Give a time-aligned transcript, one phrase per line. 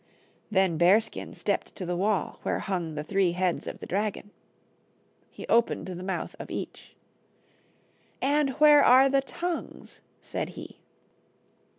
[0.49, 4.31] Then Bearskin stepped to the wall, where hung the three heads of the dragon.
[5.29, 6.95] He opened the mouth of each.
[8.19, 10.79] "And where are the tongues?" said he.